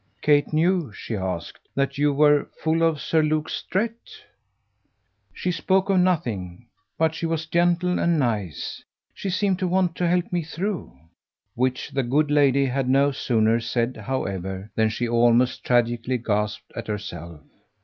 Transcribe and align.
"Kate 0.23 0.51
knew," 0.51 0.91
she 0.91 1.15
asked, 1.15 1.59
"that 1.75 1.99
you 1.99 2.11
were 2.11 2.49
full 2.63 2.81
of 2.81 2.99
Sir 2.99 3.21
Luke 3.21 3.47
Strett?" 3.49 3.93
"She 5.31 5.51
spoke 5.51 5.91
of 5.91 5.99
nothing, 5.99 6.65
but 6.97 7.13
she 7.13 7.27
was 7.27 7.45
gentle 7.45 7.99
and 7.99 8.17
nice; 8.17 8.83
she 9.13 9.29
seemed 9.29 9.59
to 9.59 9.67
want 9.67 9.93
to 9.97 10.07
help 10.09 10.33
me 10.33 10.41
through." 10.41 10.91
Which 11.53 11.91
the 11.91 12.01
good 12.01 12.31
lady 12.31 12.65
had 12.65 12.89
no 12.89 13.11
sooner 13.11 13.59
said, 13.59 13.95
however, 13.95 14.71
than 14.73 14.89
she 14.89 15.07
almost 15.07 15.63
tragically 15.63 16.17
gasped 16.17 16.73
at 16.75 16.87
herself. 16.87 17.41